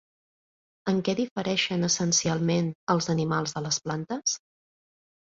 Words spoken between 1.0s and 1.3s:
què